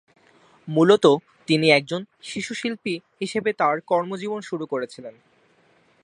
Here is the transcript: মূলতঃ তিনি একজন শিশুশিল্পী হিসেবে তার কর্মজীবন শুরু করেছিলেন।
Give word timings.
মূলতঃ 0.67 1.13
তিনি 1.47 1.67
একজন 1.71 2.01
শিশুশিল্পী 2.21 2.93
হিসেবে 3.19 3.53
তার 3.53 3.75
কর্মজীবন 3.81 4.41
শুরু 4.41 4.65
করেছিলেন। 4.65 5.15